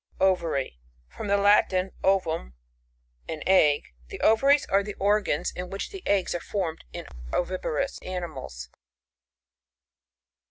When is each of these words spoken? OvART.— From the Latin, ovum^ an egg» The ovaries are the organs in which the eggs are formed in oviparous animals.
OvART.— 0.19 0.71
From 1.15 1.27
the 1.27 1.37
Latin, 1.37 1.91
ovum^ 2.03 2.53
an 3.29 3.43
egg» 3.45 3.83
The 4.07 4.19
ovaries 4.21 4.65
are 4.65 4.81
the 4.81 4.95
organs 4.95 5.51
in 5.55 5.69
which 5.69 5.91
the 5.91 6.01
eggs 6.07 6.33
are 6.33 6.39
formed 6.39 6.83
in 6.91 7.05
oviparous 7.31 7.99
animals. 8.01 8.71